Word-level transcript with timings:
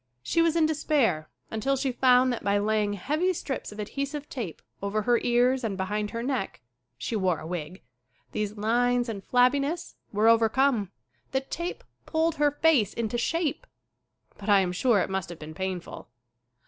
She 0.23 0.41
was 0.41 0.55
in 0.55 0.65
despair 0.65 1.29
until 1.51 1.75
she 1.75 1.91
found 1.91 2.33
that 2.33 2.43
by 2.43 2.57
laying 2.57 2.93
heavy 2.93 3.33
strips 3.33 3.71
of 3.71 3.77
adhesive 3.79 4.27
tape 4.29 4.63
over 4.81 5.03
her 5.03 5.19
ears 5.19 5.63
and 5.63 5.77
behind 5.77 6.09
her 6.09 6.23
neck 6.23 6.59
she 6.97 7.15
wore 7.15 7.37
a 7.37 7.45
wig 7.45 7.83
these 8.31 8.57
lines 8.57 9.09
and 9.09 9.23
flabbiness 9.23 9.97
were 10.11 10.27
overcome. 10.27 10.91
The 11.33 11.41
58 11.41 11.53
SCREEN 11.53 11.65
ACTING 11.67 11.75
tape 11.77 11.83
pulled 12.07 12.35
her 12.37 12.49
face 12.49 12.93
into 12.95 13.17
shape! 13.19 13.67
But, 14.39 14.49
I 14.49 14.61
am 14.61 14.71
sure 14.71 15.01
it 15.01 15.09
must 15.11 15.29
have 15.29 15.37
been 15.37 15.53
painful. 15.53 16.07